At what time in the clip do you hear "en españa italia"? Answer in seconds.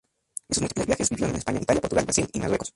1.27-1.79